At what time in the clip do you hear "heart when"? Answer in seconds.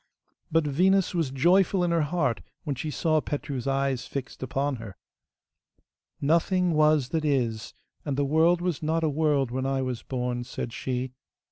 2.01-2.75